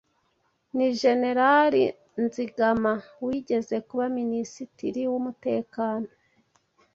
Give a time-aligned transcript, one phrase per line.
[0.75, 1.83] ni Generale
[2.23, 2.93] Nzigama
[3.25, 6.09] wigeze kuba Minisitiri w’Umutekano